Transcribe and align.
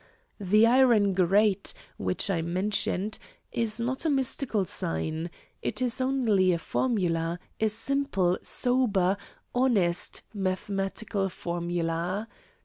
The 0.39 0.65
iron 0.65 1.13
grate, 1.13 1.75
which 1.97 2.31
I 2.31 2.41
mentioned, 2.41 3.19
is 3.51 3.79
not 3.79 4.03
a 4.03 4.09
mystical 4.09 4.65
sign; 4.65 5.29
it 5.61 5.79
is 5.79 6.01
only 6.01 6.51
a 6.51 6.57
formula, 6.57 7.37
a 7.59 7.69
simple, 7.69 8.39
sober, 8.41 9.15
honest, 9.53 10.23
mathematical 10.33 11.29
formula. 11.29 12.27